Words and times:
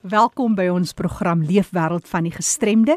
Welkom 0.00 0.54
by 0.56 0.64
ons 0.72 0.94
program 0.96 1.42
Leefwêreld 1.44 2.06
van 2.08 2.24
die 2.24 2.32
Gestremde. 2.32 2.94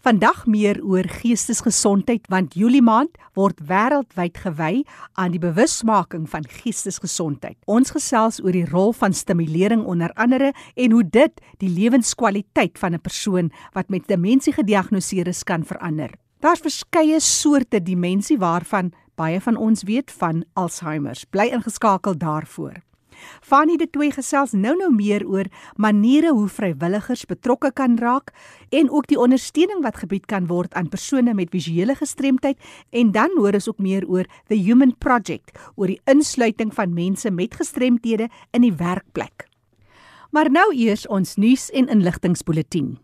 Vandag 0.00 0.46
meer 0.48 0.78
oor 0.80 1.04
geestesgesondheid 1.04 2.30
want 2.32 2.54
Julie 2.56 2.80
maand 2.80 3.18
word 3.36 3.60
wêreldwyd 3.68 4.40
gewy 4.40 4.86
aan 5.20 5.34
die 5.34 5.42
bewusmaking 5.42 6.24
van 6.32 6.48
geestesgesondheid. 6.48 7.58
Ons 7.68 7.92
gesels 7.92 8.40
oor 8.40 8.56
die 8.56 8.64
rol 8.70 8.96
van 8.96 9.12
stimulering 9.12 9.84
onder 9.84 10.14
andere 10.16 10.54
en 10.80 10.96
hoe 10.96 11.04
dit 11.04 11.44
die 11.60 11.68
lewenskwaliteit 11.68 12.80
van 12.80 12.94
'n 12.94 13.04
persoon 13.04 13.52
wat 13.76 13.92
met 13.92 14.08
demensie 14.08 14.56
gediagnoseer 14.56 15.28
is 15.28 15.44
kan 15.44 15.60
verander. 15.62 16.08
Daar's 16.40 16.64
verskeie 16.64 17.20
soorte 17.20 17.82
demensie 17.82 18.38
waarvan 18.38 18.94
baie 19.14 19.40
van 19.40 19.56
ons 19.56 19.82
weet 19.82 20.10
van 20.10 20.44
Alzheimer. 20.54 21.20
Bly 21.30 21.52
ingeskakel 21.52 22.16
daarvoor. 22.16 22.85
Fanny 23.40 23.76
de 23.76 23.86
Tooi 23.90 24.10
gesels 24.10 24.52
nou-nou 24.52 24.90
meer 24.94 25.26
oor 25.26 25.46
maniere 25.76 26.32
hoe 26.32 26.48
vrywilligers 26.48 27.24
betrokke 27.26 27.72
kan 27.72 27.96
raak 27.98 28.32
en 28.70 28.90
ook 28.90 29.06
die 29.06 29.18
ondersteuning 29.18 29.82
wat 29.82 29.96
gebied 30.02 30.26
kan 30.26 30.46
word 30.46 30.74
aan 30.74 30.88
persone 30.88 31.34
met 31.34 31.50
visuele 31.50 31.94
gestremdheid 31.94 32.58
en 32.90 33.12
dan 33.12 33.30
hoor 33.36 33.54
ons 33.58 33.68
ook 33.68 33.78
meer 33.78 34.06
oor 34.08 34.26
the 34.48 34.58
Human 34.58 34.96
Project 34.98 35.58
oor 35.76 35.86
die 35.86 36.00
insluiting 36.04 36.74
van 36.74 36.94
mense 36.94 37.30
met 37.30 37.54
gestremthede 37.54 38.28
in 38.52 38.62
die 38.62 38.74
werkplek. 38.74 39.48
Maar 40.30 40.50
nou 40.50 40.72
eers 40.74 41.06
ons 41.06 41.36
nuus 41.36 41.70
en 41.70 41.88
inligtingspulsatie. 41.88 42.96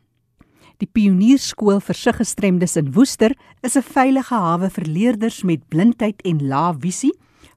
Die 0.82 0.88
Pionierskool 0.90 1.78
vir 1.84 1.94
siggestremdes 1.94 2.74
in 2.80 2.90
Woester 2.96 3.36
is 3.62 3.76
'n 3.76 3.86
veilige 3.86 4.34
hawe 4.34 4.68
vir 4.70 4.84
leerders 4.84 5.42
met 5.42 5.68
blindheid 5.68 6.22
en 6.24 6.48
lae 6.48 6.74
visie 6.80 7.12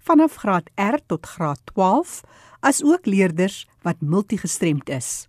vanaf 0.05 0.35
graad 0.41 0.69
R 0.75 0.99
tot 1.05 1.25
graad 1.25 1.59
12 1.73 2.21
as 2.59 2.83
ook 2.83 3.05
leerders 3.05 3.65
wat 3.81 4.01
multigestremd 4.01 4.89
is. 4.89 5.27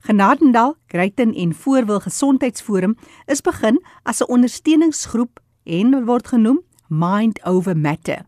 Genadendal, 0.00 0.76
Greyton 0.86 1.34
en 1.34 1.54
Voorwil 1.54 2.00
Gesondheidsforum 2.00 2.96
is 3.26 3.40
begin 3.40 3.82
as 4.02 4.20
'n 4.20 4.30
ondersteuningsgroep 4.32 5.40
en 5.64 6.04
word 6.04 6.28
genoem 6.28 6.60
Mind 6.88 7.44
Over 7.44 7.76
Matter. 7.76 8.24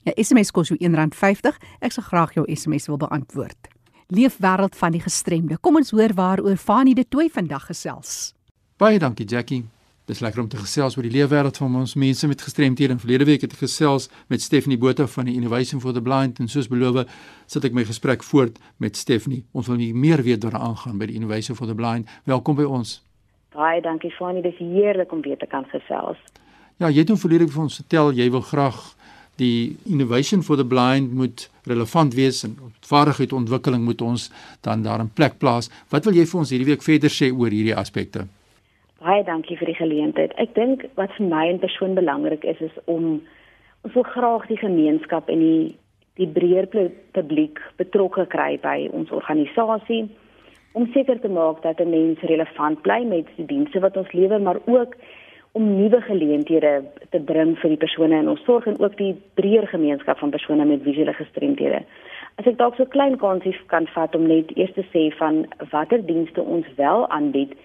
'n 0.09 0.23
SMS 0.23 0.51
kos 0.51 0.67
jou 0.67 0.77
R1.50. 0.79 1.57
Ek 1.79 1.91
sal 1.91 2.03
graag 2.03 2.33
jou 2.33 2.45
SMS 2.55 2.87
wil 2.87 2.97
beantwoord. 2.97 3.67
Leefwêreld 4.07 4.75
van 4.75 4.91
die 4.91 5.01
gestremde. 5.01 5.57
Kom 5.61 5.75
ons 5.75 5.91
hoor 5.91 6.13
waaroor 6.13 6.57
Fanie 6.57 6.95
de 6.95 7.07
Tooi 7.07 7.29
vandag 7.29 7.65
gesels. 7.65 8.33
Baie 8.77 8.99
dankie 8.99 9.25
Jackie. 9.25 9.65
Dis 10.05 10.19
lekker 10.19 10.41
om 10.41 10.47
te 10.47 10.57
gesels 10.57 10.95
oor 10.97 11.05
die 11.05 11.11
leefwêreld 11.13 11.57
van 11.57 11.75
ons 11.75 11.93
mense 11.93 12.27
met 12.27 12.41
gestremthede. 12.41 12.97
Verlede 12.97 13.25
week 13.25 13.41
het 13.45 13.51
ek 13.53 13.59
gesels 13.61 14.09
met 14.27 14.41
Stephanie 14.41 14.77
Botha 14.77 15.05
van 15.07 15.25
die 15.29 15.35
Innovation 15.35 15.81
for 15.81 15.93
the 15.93 16.01
Blind 16.01 16.39
en 16.39 16.47
soos 16.49 16.67
beloof, 16.67 17.05
sit 17.45 17.65
ek 17.65 17.75
my 17.77 17.83
gesprek 17.85 18.25
voort 18.25 18.57
met 18.77 18.97
Stephanie. 18.97 19.43
Ons 19.53 19.69
wil 19.69 19.77
meer 19.93 20.23
weet 20.25 20.45
oor 20.45 20.57
aangaan 20.57 20.97
by 20.97 21.05
die 21.05 21.19
Innovation 21.19 21.55
for 21.55 21.69
the 21.69 21.75
Blind. 21.75 22.09
Welkom 22.25 22.57
by 22.57 22.65
ons. 22.65 23.03
Baie 23.53 23.81
dankie 23.85 24.09
Fanie. 24.17 24.41
Dis 24.41 24.57
heerlik 24.57 25.11
om 25.13 25.21
weer 25.21 25.37
te 25.37 25.45
kan 25.45 25.69
gesels. 25.69 26.17
Ja, 26.79 26.89
jy 26.89 27.03
het 27.03 27.09
hom 27.13 27.17
verlede 27.19 27.45
week 27.45 27.53
vir 27.53 27.65
ons 27.67 27.77
vertel 27.83 28.13
jy 28.15 28.29
wil 28.33 28.41
graag 28.41 28.77
die 29.39 29.77
innovation 29.87 30.43
for 30.43 30.59
the 30.59 30.65
blind 30.65 31.13
moet 31.15 31.47
relevant 31.69 32.15
wees 32.17 32.43
en 32.43 32.57
vaardigheidsontwikkeling 32.89 33.83
moet 33.85 34.01
ons 34.01 34.29
dan 34.65 34.83
daar 34.83 34.99
in 35.03 35.11
plek 35.13 35.39
plaas. 35.39 35.71
Wat 35.93 36.05
wil 36.05 36.17
jy 36.19 36.27
vir 36.29 36.39
ons 36.43 36.53
hierdie 36.53 36.69
week 36.71 36.85
verder 36.85 37.13
sê 37.13 37.31
oor 37.31 37.53
hierdie 37.53 37.75
aspekte? 37.75 38.27
Baie 38.99 39.23
dankie 39.23 39.55
vir 39.57 39.71
die 39.71 39.79
geleentheid. 39.79 40.33
Ek 40.35 40.55
dink 40.55 40.83
wat 40.99 41.13
vir 41.17 41.29
my 41.31 41.45
en 41.47 41.61
persoon 41.61 41.95
belangrik 41.95 42.43
is 42.43 42.59
is 42.69 42.81
om 42.85 43.19
ons 43.87 43.93
wil 43.95 44.07
graag 44.11 44.47
die 44.49 44.59
gemeenskap 44.59 45.29
en 45.31 45.45
die 45.45 45.75
die 46.19 46.27
breër 46.27 46.65
publiek 47.15 47.61
betrokke 47.79 48.25
kry 48.27 48.57
by 48.59 48.89
ons 48.91 49.11
organisasie 49.15 50.01
om 50.77 50.89
seker 50.93 51.19
te 51.23 51.31
maak 51.31 51.61
dat 51.63 51.79
'n 51.79 51.89
mens 51.89 52.19
relevant 52.31 52.81
bly 52.81 53.03
met 53.05 53.25
die 53.37 53.45
dienste 53.45 53.79
wat 53.79 53.97
ons 53.97 54.11
lewer, 54.11 54.41
maar 54.41 54.59
ook 54.65 54.95
om 55.51 55.75
nuwe 55.75 56.01
geleenthede 56.01 56.83
te 57.09 57.19
bring 57.19 57.55
vir 57.61 57.73
die 57.73 57.81
persone 57.81 58.19
in 58.21 58.29
ons 58.29 58.43
sorg 58.45 58.67
en 58.69 58.79
ook 58.79 58.97
die 58.97 59.15
breër 59.39 59.67
gemeenskap 59.67 60.19
van 60.19 60.29
persone 60.29 60.65
met 60.65 60.83
visuele 60.85 61.13
gestremdhede. 61.13 61.81
As 62.37 62.47
ek 62.47 62.59
dalk 62.59 62.77
so 62.77 62.85
klein 62.85 63.17
kansie 63.17 63.55
kan 63.73 63.87
vat 63.95 64.15
om 64.15 64.27
net 64.27 64.53
eers 64.55 64.75
te 64.77 64.85
sê 64.93 65.09
van 65.17 65.45
watter 65.71 66.05
dienste 66.05 66.41
ons 66.41 66.67
wel 66.77 67.07
aanbied 67.09 67.57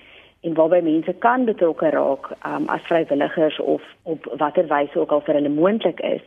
en 0.44 0.56
waarby 0.56 0.80
mense 0.84 1.12
kan 1.24 1.44
betrokke 1.44 1.92
raak 1.94 2.32
um, 2.46 2.66
as 2.68 2.82
vrywilligers 2.88 3.60
of 3.60 3.84
op 4.02 4.26
watter 4.40 4.66
wyse 4.72 4.98
ook 4.98 5.12
al 5.12 5.22
vir 5.28 5.40
hulle 5.40 5.52
moontlik 5.52 6.00
is, 6.00 6.24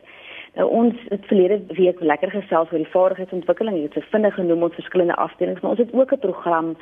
Nou 0.58 0.70
ons 0.74 0.94
het 1.08 1.26
verlede 1.30 1.60
week 1.76 2.00
lekker 2.00 2.30
gesels 2.30 2.70
oor 2.72 2.82
die 2.82 2.92
vaardigheidsontwikkeling. 2.92 3.76
Jy 3.76 3.88
het 3.88 3.98
so 3.98 4.10
vinnig 4.10 4.34
genoem 4.34 4.64
ons 4.66 4.74
verskillende 4.74 5.14
afdelings, 5.14 5.60
maar 5.62 5.76
ons 5.76 5.82
het 5.84 5.92
ook 5.94 6.12
'n 6.12 6.24
program 6.24 6.76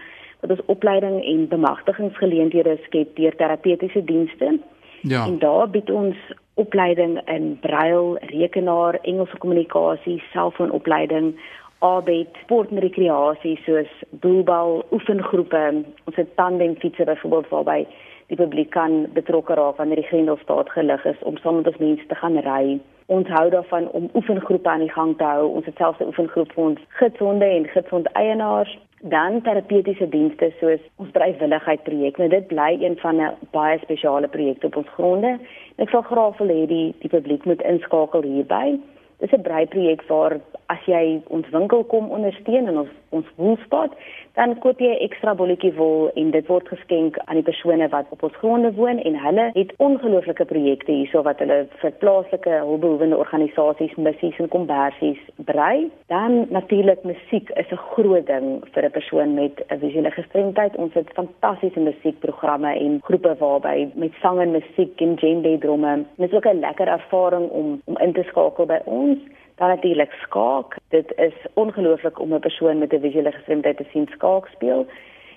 wat 0.46 0.58
ons 0.58 0.66
opleiding 0.72 1.24
en 1.24 1.48
bemagtigingsgeleenthede 1.48 2.78
skep 2.84 3.16
deur 3.16 3.36
terapeutiese 3.36 4.04
dienste. 4.04 4.58
Ja. 5.02 5.26
En 5.26 5.38
daar 5.38 5.70
bied 5.70 5.90
ons 5.90 6.16
opleiding 6.54 7.20
in 7.28 7.58
brail, 7.60 8.18
rekenaar, 8.32 8.98
Engelse 9.02 9.38
kommunikasie, 9.38 10.22
selfoonopleiding, 10.32 11.34
arbeid, 11.78 12.28
sport 12.42 12.70
en 12.70 12.78
rekreasie 12.78 13.58
soos 13.64 13.92
boelbal, 14.10 14.84
oefengroepe, 14.90 15.84
ons 16.04 16.16
het 16.16 16.36
tandemfietsse 16.36 17.04
byvoorbeeld 17.04 17.48
waarby 17.48 17.86
die 18.26 18.36
publiek 18.36 18.70
kan 18.74 19.06
betrokke 19.14 19.54
raak 19.54 19.76
wanneer 19.76 20.00
die 20.02 20.08
Grendelstaat 20.08 20.70
gelig 20.74 21.04
is 21.04 21.22
om 21.22 21.36
saam 21.38 21.60
met 21.60 21.68
ons 21.70 21.82
mense 21.82 22.06
te 22.06 22.14
gaan 22.14 22.38
ry. 22.42 22.78
Ons 23.06 23.28
hou 23.30 23.50
daarvan 23.50 23.86
om 23.94 24.08
oefengroepe 24.18 24.68
aan 24.68 24.82
die 24.82 24.90
gang 24.90 25.14
te 25.18 25.24
hou. 25.24 25.46
Ons 25.46 25.66
het 25.66 25.76
selfs 25.76 26.00
'n 26.00 26.10
oefengroep 26.10 26.52
vir 26.52 26.64
ons 26.64 26.80
gidsonde 26.88 27.44
en 27.44 27.68
gidsond 27.74 28.06
eienaars 28.12 28.78
dan 29.08 29.42
terapeutiese 29.42 30.08
dienste 30.08 30.50
soos 30.60 30.82
ons 30.96 31.10
vrywilligheid 31.14 31.82
projek. 31.86 32.18
Nou 32.18 32.28
dit 32.28 32.46
bly 32.50 32.72
een 32.80 32.98
van 33.02 33.20
'n 33.22 33.36
baie 33.50 33.78
spesiale 33.78 34.28
projekte 34.28 34.66
op 34.66 34.76
ons 34.76 34.92
gronde. 34.96 35.38
Ek 35.76 35.88
sal 35.88 36.02
graag 36.02 36.38
wil 36.38 36.48
hê 36.48 36.66
die 36.66 36.94
die 36.98 37.10
publiek 37.10 37.44
moet 37.44 37.62
inskakel 37.62 38.22
hierby. 38.22 38.80
Dis 39.18 39.32
'n 39.32 39.42
brei 39.42 39.66
projek 39.66 40.02
waar 40.08 40.40
as 40.66 40.82
jy 40.86 41.20
ons 41.28 41.48
winkel 41.50 41.84
kom 41.84 42.10
ondersteun 42.10 42.68
en 42.68 42.78
ons 42.78 42.92
ons 43.10 43.26
woelspot, 43.36 43.92
dan 44.36 44.58
koop 44.60 44.80
jy 44.80 44.90
'n 44.92 45.04
ekstra 45.06 45.34
bolletjie 45.34 45.72
wol 45.74 46.10
en 46.14 46.30
dit 46.30 46.46
word 46.46 46.68
geskenk 46.68 47.16
aan 47.24 47.38
die 47.40 47.48
persone 47.48 47.88
wat 47.88 48.06
op 48.10 48.22
ons 48.22 48.36
gronde 48.36 48.72
woon 48.74 48.98
en 48.98 49.14
hulle 49.26 49.50
het 49.54 49.72
ongelooflike 49.76 50.44
projekte 50.44 50.92
hierso 50.92 51.22
wat 51.22 51.38
hulle 51.38 51.66
vir 51.80 51.92
plaaslike 52.02 52.50
hulpbehoevende 52.50 53.16
organisasies 53.16 53.94
missies 53.96 54.38
en 54.38 54.48
kombersies 54.48 55.22
brei. 55.50 55.90
Dan 56.12 56.46
natuurlik 56.50 57.02
musiek 57.04 57.50
is 57.50 57.70
'n 57.72 57.84
groot 57.94 58.26
ding 58.26 58.60
vir 58.72 58.84
'n 58.84 58.90
persoon 58.90 59.34
met 59.34 59.64
'n 59.70 59.78
visuele 59.78 60.10
gestremdheid. 60.10 60.76
Ons 60.76 60.94
het 60.94 61.12
fantastiese 61.14 61.80
musiekprogramme 61.80 62.72
en 62.74 63.00
groepe 63.02 63.34
waarby 63.38 63.88
met 63.94 64.12
sang 64.20 64.40
en 64.40 64.50
musiek 64.50 65.00
en 65.00 65.14
djembe 65.14 65.58
drumme. 65.58 66.04
Dit 66.16 66.28
is 66.30 66.36
ook 66.36 66.46
'n 66.46 66.60
lekker 66.60 66.88
ervaring 66.88 67.48
om 67.50 67.80
om 67.84 67.96
in 67.98 68.12
te 68.12 68.22
skakel 68.22 68.66
by 68.66 68.80
ons 68.84 69.18
dan 69.56 69.68
natuurlik 69.68 70.12
skaak. 70.12 70.76
Dit 70.88 71.12
is 71.16 71.34
ongelooflik 71.54 72.20
om 72.20 72.34
'n 72.34 72.40
persoon 72.40 72.78
met 72.78 72.92
'n 72.92 73.00
visuele 73.00 73.32
gestremdheid 73.32 73.76
te 73.76 73.86
sien 73.92 74.06
skaak 74.10 74.46
speel. 74.46 74.86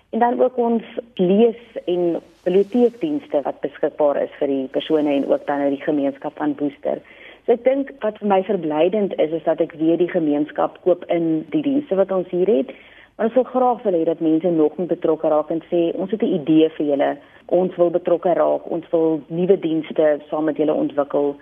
En 0.09 0.19
dan 0.19 0.41
ook 0.41 0.57
ons 0.57 0.83
lees 1.13 1.61
en 1.85 2.21
biblioteekdienste 2.43 3.41
wat 3.41 3.59
beskikbaar 3.59 4.21
is 4.21 4.33
vir 4.39 4.47
die 4.47 4.67
persone 4.67 5.13
en 5.13 5.31
ook 5.31 5.45
dan 5.45 5.59
uit 5.59 5.75
die 5.75 5.85
gemeenskap 5.85 6.37
van 6.37 6.55
Booster. 6.55 7.01
So 7.45 7.51
ek 7.51 7.63
dink 7.63 7.91
wat 7.99 8.17
vir 8.17 8.27
my 8.27 8.43
verblydend 8.43 9.13
is 9.19 9.31
is 9.31 9.43
dat 9.43 9.61
ek 9.61 9.71
weer 9.77 9.97
die 9.97 10.09
gemeenskap 10.09 10.81
koop 10.81 11.05
in 11.05 11.45
die 11.49 11.61
dienste 11.61 11.95
wat 11.95 12.11
ons 12.11 12.29
hier 12.29 12.47
het. 12.47 12.73
Maar 13.15 13.25
ons 13.25 13.35
wil 13.35 13.43
graag 13.43 13.83
wil 13.83 13.93
hê 13.93 14.03
dat 14.03 14.19
mense 14.19 14.49
nog 14.49 14.77
meer 14.77 14.87
betrokke 14.87 15.27
raak 15.27 15.49
en 15.49 15.61
sê 15.71 15.91
ons 15.93 16.11
het 16.11 16.21
'n 16.21 16.33
idee 16.39 16.69
vir 16.69 16.85
julle. 16.85 17.17
Ons 17.45 17.75
wil 17.75 17.89
betrokke 17.89 18.33
raak. 18.33 18.71
Ons 18.71 18.85
wil 18.91 19.21
nuwe 19.27 19.59
dienste 19.59 20.19
saam 20.29 20.43
met 20.43 20.57
julle 20.57 20.73
ontwikkel. 20.73 21.35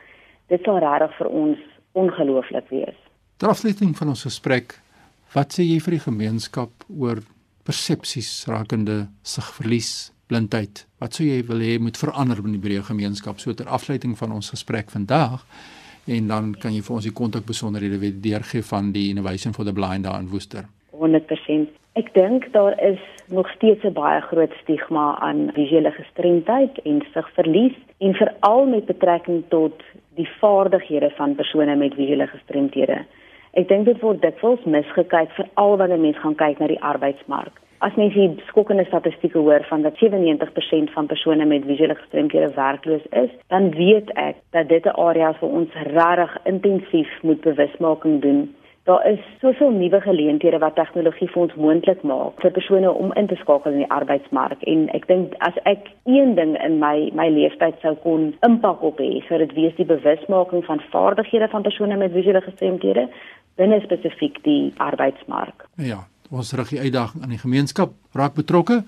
Dit 0.47 0.63
sal 0.63 0.79
regtig 0.79 1.18
vir 1.18 1.27
ons 1.27 1.57
ongelooflik 1.97 2.69
wees. 2.73 2.99
Terafsluiting 3.41 3.95
van 3.97 4.13
ons 4.13 4.25
gesprek, 4.25 4.77
wat 5.35 5.57
sê 5.57 5.65
jy 5.65 5.79
vir 5.83 5.97
die 5.97 6.05
gemeenskap 6.05 6.85
oor 6.89 7.21
persepsies 7.67 8.31
rakende 8.49 9.07
sigverlies, 9.27 10.11
blindheid? 10.31 10.85
Wat 11.01 11.17
sou 11.17 11.27
jy 11.27 11.41
wil 11.47 11.61
hê 11.63 11.77
moet 11.81 11.99
verander 11.99 12.41
in 12.44 12.55
die 12.55 12.63
breë 12.63 12.85
gemeenskap 12.88 13.41
so 13.44 13.53
ter 13.53 13.69
afsluiting 13.69 14.15
van 14.19 14.33
ons 14.38 14.51
gesprek 14.53 14.89
vandag? 14.94 15.44
En 16.07 16.29
dan 16.31 16.53
kan 16.55 16.71
jy 16.71 16.81
vir 16.85 16.95
ons 16.95 17.07
die 17.07 17.15
kontakbesonderhede 17.15 18.00
weer 18.00 18.15
deurgee 18.23 18.63
van 18.63 18.93
die 18.95 19.09
Innovation 19.11 19.53
for 19.53 19.67
the 19.67 19.75
Blind 19.75 20.07
daar 20.07 20.21
in 20.23 20.29
Woester. 20.31 20.69
100%. 20.95 21.75
Ek 21.97 22.11
dink 22.13 22.44
daar 22.53 22.75
is 22.83 22.99
nog 23.33 23.49
steeds 23.49 23.83
'n 23.83 23.94
baie 23.94 24.21
groot 24.21 24.53
stigma 24.61 25.19
aan 25.19 25.49
visuele 25.53 25.91
gestremdheid 25.91 26.81
en 26.83 27.01
sigverlies 27.13 27.77
en 27.97 28.13
veral 28.13 28.65
met 28.65 28.85
betrekking 28.85 29.44
tot 29.47 29.81
die 30.15 30.29
vaardighede 30.39 31.09
van 31.09 31.35
persone 31.35 31.75
met 31.75 31.94
visuele 31.94 32.27
gestremthede. 32.27 32.97
Ek 33.51 33.67
dink 33.67 33.85
dit 33.85 33.99
word 33.99 34.21
dikwels 34.21 34.63
misgekyk 34.63 35.31
veral 35.31 35.77
wanneer 35.77 35.99
mense 35.99 36.19
gaan 36.19 36.35
kyk 36.35 36.59
na 36.59 36.67
die 36.67 36.81
arbeidsmark. 36.81 37.61
As 37.79 37.95
mens 37.95 38.13
die 38.13 38.43
skokkende 38.45 38.85
statistieke 38.85 39.38
hoor 39.38 39.65
van 39.69 39.81
dat 39.81 39.97
97% 39.97 40.93
van 40.93 41.05
persone 41.05 41.45
met 41.45 41.65
visuele 41.65 41.95
gestremthede 41.95 42.53
werkloos 42.53 43.05
is, 43.09 43.29
dan 43.47 43.71
weet 43.71 44.09
ek 44.13 44.35
dat 44.51 44.69
dit 44.69 44.85
'n 44.85 45.00
area 45.00 45.29
is 45.29 45.39
waar 45.39 45.50
ons 45.50 45.73
regtig 45.73 46.38
intensief 46.43 47.21
moet 47.21 47.41
bewusmaking 47.41 48.21
doen 48.21 48.55
Daar 48.88 49.07
is 49.07 49.19
soveel 49.42 49.69
nuwe 49.69 50.00
geleenthede 50.01 50.57
wat 50.63 50.78
tegnologie 50.80 51.28
vir 51.28 51.42
ons 51.42 51.56
moontlik 51.60 52.04
maak 52.07 52.38
vir 52.39 52.54
persone 52.56 52.88
om 52.88 53.10
in 53.19 53.25
te 53.28 53.36
skakel 53.36 53.74
in 53.75 53.81
die 53.81 53.89
arbeidsmark 53.92 54.62
en 54.72 54.86
ek 54.95 55.10
dink 55.10 55.34
as 55.44 55.57
ek 55.68 55.89
een 56.07 56.38
ding 56.38 56.54
in 56.63 56.78
my 56.80 57.10
my 57.19 57.25
lewenstyd 57.28 57.81
sou 57.84 57.92
kon 58.06 58.30
impak 58.48 58.86
op 58.88 59.01
hê, 59.04 59.10
sou 59.28 59.42
dit 59.42 59.51
wees 59.57 59.75
die 59.75 59.88
bewusmaking 59.89 60.63
van 60.69 60.80
vaardighede 60.94 61.50
van 61.51 61.66
persone 61.66 61.98
met 62.00 62.13
visuele 62.13 62.42
gestremdhede 62.45 63.04
binne 63.60 63.81
spesifiek 63.84 64.39
die 64.45 64.72
arbeidsmark. 64.86 65.68
Ja, 65.89 66.06
ons 66.31 66.54
rig 66.56 66.72
die 66.72 66.80
uitdaging 66.86 67.28
aan 67.28 67.36
die 67.36 67.42
gemeenskap, 67.44 67.92
raak 68.16 68.39
betrokke, 68.39 68.86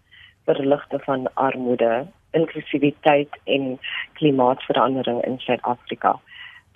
verligting 0.44 1.02
van 1.04 1.34
armoede, 1.34 2.06
inklusiwiteit 2.30 3.38
en 3.44 3.78
klimaatsverandering 4.12 5.24
in 5.24 5.38
Suid-Afrika. 5.38 6.20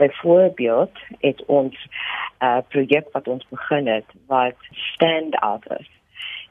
Byvoorbeeld 0.02 0.98
het 1.20 1.44
ons 1.44 1.74
'n 1.74 2.44
uh, 2.44 2.58
projek 2.68 3.06
wat 3.12 3.28
ons 3.28 3.46
begin 3.48 3.86
het 3.86 4.04
wat 4.26 4.54
Stand 4.70 5.36
Out 5.36 5.70
is. 5.78 5.90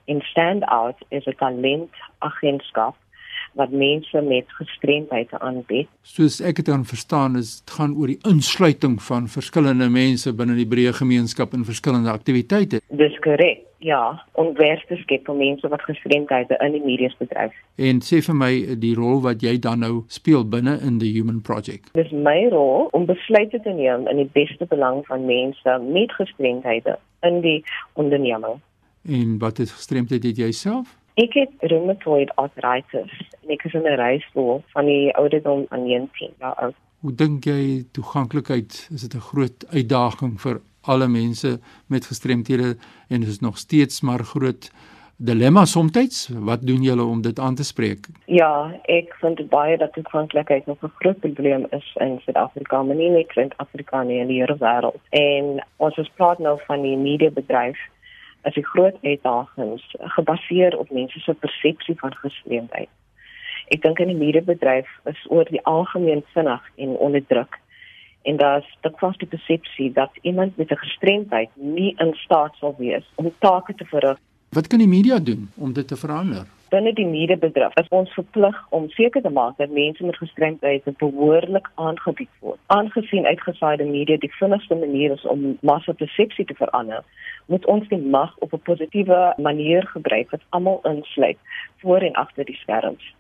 In 0.05 0.22
Stand 0.22 0.63
Out 0.63 0.98
is 1.08 1.25
'n 1.25 1.36
talentagentskap 1.36 2.96
wat 3.60 3.72
mense 3.72 4.22
met 4.22 4.46
gestremdhede 4.60 5.39
aanbied. 5.39 5.89
Soos 6.01 6.39
ek 6.41 6.62
dit 6.62 6.70
dan 6.70 6.86
verstaan 6.86 7.36
is 7.39 7.60
dit 7.60 7.74
gaan 7.77 7.96
oor 7.98 8.12
die 8.12 8.20
insluiting 8.29 9.00
van 9.03 9.27
verskillende 9.27 9.89
mense 9.89 10.34
binne 10.34 10.55
die 10.60 10.67
breë 10.67 10.93
gemeenskap 11.01 11.53
in 11.58 11.67
verskillende 11.67 12.12
aktiwiteite. 12.12 12.81
Dis 12.89 13.20
korrek. 13.25 13.67
Ja, 13.81 14.25
om 14.38 14.51
werk 14.53 14.84
te 14.88 14.96
skep 15.01 15.25
vir 15.25 15.38
mense 15.39 15.70
wat 15.74 15.81
gestremdhede 15.81 16.53
in 16.62 16.75
die 16.75 16.84
medies 16.86 17.15
bedryf. 17.17 17.55
En 17.81 18.03
sê 18.05 18.20
vir 18.22 18.36
my 18.38 18.51
die 18.77 18.91
rol 18.93 19.24
wat 19.25 19.41
jy 19.41 19.55
dan 19.58 19.81
nou 19.81 20.03
speel 20.05 20.46
binne 20.46 20.75
in 20.86 21.00
the 21.01 21.10
Human 21.10 21.39
Project. 21.41 21.89
Dis 21.98 22.12
my 22.13 22.46
rol 22.53 22.91
om 22.93 23.10
besluite 23.10 23.58
te 23.65 23.74
neem 23.74 24.05
in 24.12 24.22
die 24.22 24.29
beste 24.38 24.70
belang 24.70 25.01
van 25.10 25.25
mense 25.25 25.79
met 25.88 26.13
gestremdhede 26.13 27.00
in 27.25 27.41
die 27.41 27.63
onderneming. 27.98 28.62
En 29.10 29.38
wat 29.41 29.60
is 29.60 29.74
gestremdheid 29.74 30.29
het 30.29 30.38
jy 30.38 30.51
self? 30.53 30.93
Ek 31.20 31.34
het 31.34 31.50
rheumatoid 31.60 32.29
arthritis 32.39 33.12
ek 33.51 33.63
is 33.63 33.74
in 33.74 33.88
'n 33.88 34.00
reisstoel 34.00 34.63
van 34.74 34.86
die 34.86 35.15
ouderdom 35.15 35.65
van 35.70 35.84
19 35.84 36.34
jaar 36.39 36.55
oud. 36.55 36.75
Hoe 37.00 37.15
dink 37.15 37.46
jy 37.46 37.84
toeganklikheid 37.91 38.89
is 38.93 39.01
dit 39.01 39.15
'n 39.15 39.27
groot 39.31 39.65
uitdaging 39.70 40.41
vir 40.41 40.62
alle 40.81 41.08
mense 41.08 41.60
met 41.88 42.05
gestremthede 42.05 42.77
en 43.10 43.24
is 43.24 43.39
nog 43.39 43.58
steeds 43.58 44.01
maar 44.01 44.24
groot 44.24 44.72
dilemma 45.22 45.65
soms. 45.65 46.29
Wat 46.34 46.65
doen 46.65 46.81
julle 46.81 47.03
om 47.03 47.22
dit 47.22 47.39
aan 47.39 47.55
te 47.55 47.63
spreek? 47.63 48.08
Ja, 48.25 48.74
ek 48.89 49.13
vind 49.22 49.50
baie 49.50 49.77
dat 49.77 49.93
toeganklikheid 49.93 50.65
nog 50.65 50.77
'n 50.84 50.93
groot 51.00 51.20
probleem 51.20 51.65
is 51.70 51.96
in 52.00 52.20
Suid-Afrika, 52.24 52.84
maar 52.84 52.96
nie 52.96 53.10
net 53.10 53.36
in 53.36 53.51
Afrika 53.55 54.03
nie, 54.03 54.20
in 54.20 54.27
die 54.27 54.39
hele 54.39 54.58
wêreld. 54.58 55.01
En 55.10 55.65
ons 55.77 55.98
is 55.98 56.12
praat 56.15 56.39
nou 56.39 56.60
van 56.65 56.81
die 56.81 56.98
mediabedryf 56.98 57.77
as 58.41 58.55
'n 58.55 58.63
groot 58.74 58.96
uitdagings 59.01 59.96
gebaseer 60.00 60.77
op 60.77 60.89
mense 60.91 61.20
se 61.20 61.34
persepsie 61.34 61.96
van 62.00 62.13
gestremdheid. 62.15 62.89
Ek 63.72 63.82
dink 63.82 64.00
in 64.04 64.10
die 64.12 64.20
mediabedryf 64.20 64.88
is 65.08 65.20
oor 65.32 65.48
die 65.48 65.62
algemeen 65.63 66.25
vinnig 66.34 66.63
en 66.75 66.98
onderdruk 67.00 67.60
en 68.28 68.38
daar's 68.38 68.68
dikwels 68.86 69.18
die 69.18 69.28
persepsie 69.28 69.92
dat 69.96 70.18
iemand 70.22 70.58
met 70.58 70.72
'n 70.72 70.84
gestremdheid 70.84 71.50
nie 71.56 71.94
in 71.98 72.13
staat 72.13 72.56
sal 72.56 72.75
wees 72.78 73.06
om 73.16 73.34
take 73.40 73.74
te 73.75 73.86
verrig. 73.86 74.20
Wat 74.50 74.68
kan 74.68 74.80
die 74.80 74.88
media 74.88 75.20
doen 75.20 75.50
om 75.56 75.74
dit 75.74 75.88
te 75.88 75.96
verander? 75.96 76.44
Binne 76.70 76.94
die 76.94 77.06
mediabedryf 77.06 77.75
is 77.75 77.88
ons 77.90 78.13
verplig 78.13 78.66
om 78.70 78.90
seker 78.90 79.22
te 79.22 79.30
maak 79.30 79.58
dat 79.58 79.70
mense 79.70 80.04
met 80.04 80.18
gestremdhede 80.18 80.94
behoorlik 80.98 81.72
aangebied 81.75 82.30
word. 82.40 82.60
Aangesien 82.66 83.25
uitgesaaide 83.25 83.84
media 83.84 84.18
die 84.18 84.34
vinnigste 84.34 84.75
manier 84.75 85.12
is 85.12 85.25
om 85.25 85.58
massa 85.62 85.92
persepsie 85.92 86.46
te 86.46 86.54
verander, 86.54 87.04
moet 87.46 87.66
ons 87.66 87.88
die 87.88 87.98
mag 87.98 88.38
op 88.38 88.54
'n 88.54 88.62
positiewe 88.63 89.34
manier 89.38 89.88
gebruik 89.88 90.30
wat 90.32 90.42
almal 90.50 90.80
insluit 90.84 91.38
voor 91.78 92.00
en 92.00 92.13
agter 92.13 92.46
die 92.46 92.56
skerms. 92.56 93.16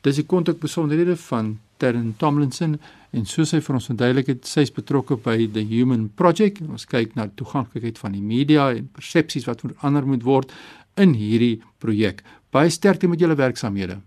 Dis 0.00 0.16
die 0.16 0.26
kontakbesonderhede 0.26 1.16
van 1.28 1.60
Terren 1.76 2.16
Tomlinson 2.16 2.80
en 3.10 3.26
soos 3.26 3.52
hy 3.54 3.60
vir 3.64 3.76
ons 3.76 3.88
verduidelik 3.90 4.28
het, 4.32 4.46
sy 4.48 4.60
is 4.66 4.74
betrokke 4.74 5.16
by 5.20 5.46
the 5.54 5.64
Human 5.68 6.08
Project. 6.16 6.62
Ons 6.64 6.88
kyk 6.88 7.16
na 7.18 7.28
toeganklikheid 7.36 7.98
van 8.00 8.12
die 8.16 8.24
media 8.24 8.70
en 8.76 8.88
persepsies 8.96 9.48
wat 9.48 9.62
verander 9.64 10.04
moet 10.08 10.24
word 10.26 10.54
in 11.00 11.14
hierdie 11.18 11.60
projek. 11.82 12.22
Baie 12.54 12.70
sterkte 12.72 13.10
met 13.10 13.20
julle 13.20 13.36
werksamehede. 13.38 14.00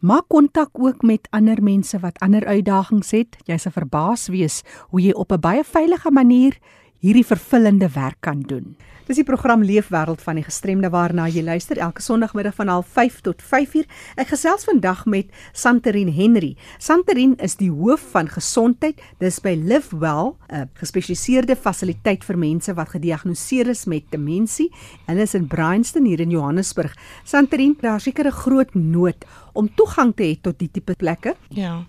Maak 0.00 0.28
kontak 0.28 0.70
ook 0.72 1.02
met 1.02 1.28
ander 1.30 1.62
mense 1.62 1.98
wat 1.98 2.18
ander 2.18 2.46
uitdagings 2.46 3.10
het. 3.10 3.36
Jy 3.44 3.56
sal 3.56 3.72
verbaas 3.72 4.28
wees 4.28 4.62
hoe 4.88 5.00
jy 5.00 5.12
op 5.12 5.32
'n 5.32 5.40
baie 5.40 5.64
veilige 5.64 6.10
manier 6.10 6.58
hierdie 7.00 7.26
vervullende 7.26 7.88
werk 7.94 8.20
kan 8.20 8.40
doen. 8.40 8.76
Dis 9.06 9.20
die 9.20 9.24
program 9.24 9.62
Leefwêreld 9.62 10.18
van 10.18 10.34
die 10.34 10.42
gestremde 10.42 10.88
waarna 10.90 11.28
jy 11.30 11.44
luister 11.46 11.78
elke 11.78 12.02
Sondagmiddag 12.02 12.56
van 12.58 12.66
05:30 12.82 13.20
tot 13.22 13.42
5:00. 13.42 13.86
Ek 14.16 14.32
gesels 14.32 14.64
vandag 14.64 15.04
met 15.06 15.30
Santerin 15.52 16.08
Henry. 16.08 16.56
Santerin 16.78 17.36
is 17.38 17.54
die 17.54 17.70
hoof 17.70 18.02
van 18.10 18.26
gesondheid. 18.28 19.00
Dis 19.20 19.38
by 19.40 19.54
Livewell, 19.54 20.34
'n 20.50 20.70
gespesialiseerde 20.74 21.56
fasiliteit 21.56 22.24
vir 22.24 22.38
mense 22.38 22.74
wat 22.74 22.88
gediagnoseer 22.88 23.68
is 23.68 23.84
met 23.84 24.10
demensie. 24.10 24.72
Hulle 25.06 25.22
is 25.22 25.34
in 25.34 25.46
Bryanston 25.46 26.04
hier 26.04 26.20
in 26.20 26.30
Johannesburg. 26.30 26.96
Santerin, 27.24 27.76
daar 27.80 28.00
seker 28.00 28.26
'n 28.26 28.32
groot 28.32 28.74
nood 28.74 29.24
om 29.56 29.70
toegang 29.74 30.14
te 30.16 30.22
hê 30.22 30.36
tot 30.40 30.58
die 30.58 30.70
tipe 30.72 30.94
plekke. 30.94 31.34
Ja. 31.48 31.84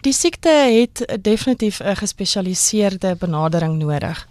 Die 0.00 0.12
siekte 0.12 0.50
het 0.50 1.04
definitief 1.20 1.80
'n 1.80 1.96
gespesialiseerde 1.96 3.16
benadering 3.16 3.78
nodig. 3.78 4.26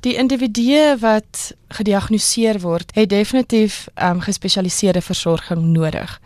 Die 0.00 0.14
individue 0.14 0.96
wat 1.00 1.52
gediagnoseer 1.68 2.60
word, 2.60 2.90
het 2.94 3.08
definitief 3.08 3.88
um, 4.02 4.20
gespesialiseerde 4.20 5.00
versorging 5.02 5.62
nodig. 5.62 6.20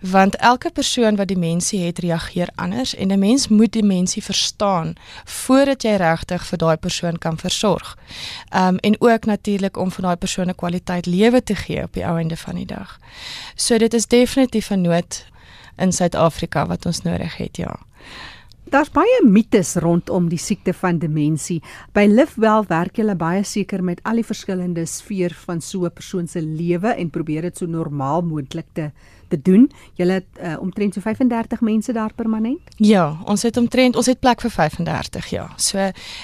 Want 0.00 0.36
elke 0.36 0.70
persoon 0.70 1.16
wat 1.16 1.28
demensie 1.28 1.84
het, 1.84 1.98
reageer 1.98 2.48
anders 2.54 2.94
en 2.94 3.12
'n 3.12 3.18
mens 3.18 3.48
moet 3.48 3.72
die 3.72 3.84
mensie 3.84 4.22
verstaan 4.24 4.94
voordat 5.24 5.82
jy 5.82 5.94
regtig 5.96 6.46
vir 6.46 6.58
daai 6.58 6.76
persoon 6.76 7.18
kan 7.18 7.38
versorg. 7.38 7.98
Um 8.56 8.76
en 8.76 8.96
ook 8.98 9.24
natuurlik 9.24 9.76
om 9.76 9.92
vir 9.92 10.02
daai 10.02 10.16
persoon 10.16 10.48
'n 10.48 10.54
kwaliteit 10.54 11.06
lewe 11.06 11.42
te 11.42 11.54
gee 11.54 11.82
op 11.82 11.92
die 11.92 12.06
ou 12.06 12.18
einde 12.18 12.36
van 12.36 12.54
die 12.54 12.66
dag. 12.66 12.98
So 13.54 13.78
dit 13.78 13.94
is 13.94 14.06
definitief 14.06 14.70
'n 14.70 14.80
nood 14.80 15.24
in 15.78 15.92
Suid-Afrika 15.92 16.66
wat 16.66 16.86
ons 16.86 17.02
nodig 17.02 17.36
het, 17.36 17.56
ja. 17.56 17.78
Daar's 18.68 18.90
baie 18.92 19.22
mites 19.24 19.78
rondom 19.80 20.26
die 20.28 20.38
siekte 20.38 20.74
van 20.76 20.98
demensie. 21.00 21.62
By 21.96 22.04
Livewell 22.04 22.66
werk 22.68 22.98
julle 23.00 23.14
baie 23.16 23.40
seker 23.48 23.80
met 23.80 24.02
al 24.04 24.20
die 24.20 24.26
verskillende 24.28 24.84
sfeer 24.84 25.32
van 25.46 25.62
so 25.64 25.86
'n 25.86 25.90
persoon 25.90 26.26
se 26.28 26.42
lewe 26.42 26.88
en 26.88 27.10
probeer 27.10 27.42
dit 27.42 27.56
so 27.56 27.66
normaal 27.66 28.22
moontlik 28.22 28.66
te 28.74 28.90
te 29.28 29.40
doen. 29.42 29.70
Julle 29.94 30.12
het 30.12 30.26
uh, 30.42 30.56
omtrent 30.60 30.94
so 30.94 31.00
35 31.00 31.60
mense 31.60 31.92
daar 31.92 32.12
permanent? 32.14 32.60
Ja, 32.76 33.18
ons 33.24 33.42
het 33.42 33.56
omtrent 33.56 33.96
ons 33.96 34.06
het 34.06 34.20
plek 34.20 34.40
vir 34.40 34.50
35, 34.50 35.26
ja. 35.30 35.48
So 35.56 35.78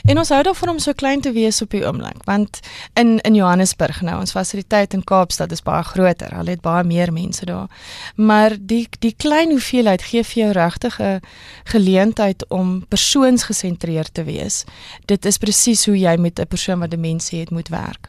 en 0.04 0.18
ons 0.18 0.28
hou 0.28 0.42
daarvan 0.42 0.68
om 0.68 0.78
so 0.78 0.92
klein 0.92 1.20
te 1.20 1.32
wees 1.32 1.62
op 1.62 1.70
die 1.70 1.84
oomblik, 1.86 2.24
want 2.24 2.60
in 2.94 3.18
in 3.20 3.34
Johannesburg 3.34 4.00
nou, 4.00 4.18
ons 4.20 4.32
fasiliteit 4.32 4.94
in 4.94 5.04
Kaapstad 5.04 5.52
is 5.52 5.62
baie 5.62 5.82
groter. 5.82 6.34
Hulle 6.36 6.50
het 6.56 6.60
baie 6.64 6.84
meer 6.84 7.12
mense 7.12 7.46
daar. 7.46 7.68
Maar 8.16 8.56
die 8.58 8.88
die 8.98 9.14
klein 9.16 9.50
hoeveelheid 9.50 10.02
gee 10.02 10.24
vir 10.24 10.42
jou 10.42 10.52
regtig 10.52 11.00
'n 11.00 11.20
geleentheid 11.64 12.48
om 12.48 12.86
persoonsgesentreerd 12.88 14.14
te 14.14 14.24
wees. 14.24 14.64
Dit 15.04 15.24
is 15.24 15.38
presies 15.38 15.86
hoe 15.86 15.98
jy 15.98 16.16
met 16.16 16.38
'n 16.40 16.46
persoon 16.46 16.78
wat 16.78 16.90
demensie 16.90 17.40
het 17.40 17.50
moet 17.50 17.68
werk. 17.68 18.08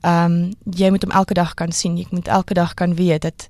Ehm 0.00 0.24
um, 0.24 0.52
jy 0.70 0.90
moet 0.90 1.02
hom 1.02 1.12
elke 1.12 1.34
dag 1.34 1.54
kan 1.54 1.72
sien. 1.72 1.96
Jy 1.96 2.06
moet 2.10 2.28
elke 2.28 2.54
dag 2.54 2.74
kan 2.74 2.94
weet 2.94 3.22
dat 3.22 3.48